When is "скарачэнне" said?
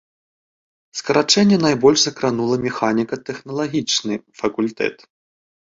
1.01-1.57